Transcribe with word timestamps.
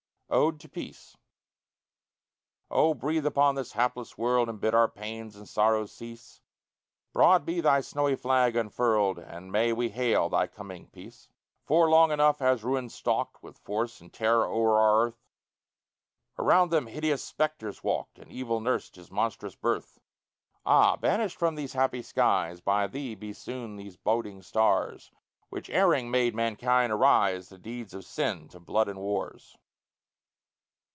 ODE 0.33 0.61
TO 0.61 0.69
PEACE 0.69 1.17
Oh! 2.69 2.93
breathe 2.93 3.25
upon 3.25 3.55
this 3.55 3.73
hapless 3.73 4.17
world, 4.17 4.47
And 4.47 4.61
bid 4.61 4.73
our 4.73 4.87
pains 4.87 5.35
and 5.35 5.45
sorrows 5.45 5.91
cease; 5.91 6.39
Broad 7.11 7.45
be 7.45 7.59
thy 7.59 7.81
snowy 7.81 8.15
flag 8.15 8.55
unfurl'd, 8.55 9.19
And 9.19 9.51
may 9.51 9.73
we 9.73 9.89
hail 9.89 10.29
thy 10.29 10.47
coming, 10.47 10.87
peace! 10.87 11.27
For 11.65 11.89
long 11.89 12.13
enough 12.13 12.39
has 12.39 12.63
ruin 12.63 12.87
stalk'd, 12.87 13.39
With 13.43 13.57
force 13.57 13.99
and 13.99 14.13
terror 14.13 14.45
o'er 14.45 14.79
our 14.79 15.07
earth; 15.07 15.21
Around 16.39 16.69
them 16.71 16.87
hideous 16.87 17.21
spectres 17.25 17.83
walk'd, 17.83 18.17
And 18.17 18.31
evil 18.31 18.61
nurs'd 18.61 18.95
his 18.95 19.11
monstrous 19.11 19.55
birth. 19.55 19.99
Ah! 20.65 20.95
banish'd 20.95 21.37
from 21.37 21.55
these 21.55 21.73
happy 21.73 22.01
skies, 22.01 22.61
By 22.61 22.87
thee, 22.87 23.15
be 23.15 23.33
soon 23.33 23.75
these 23.75 23.97
boding 23.97 24.43
stars, 24.43 25.11
Which 25.49 25.69
erring 25.69 26.09
made 26.09 26.33
mankind 26.33 26.93
arise, 26.93 27.49
To 27.49 27.57
deeds 27.57 27.93
of 27.93 28.05
sin, 28.05 28.47
to 28.47 28.61
blood 28.61 28.87
and 28.87 28.99
wars. 29.01 29.57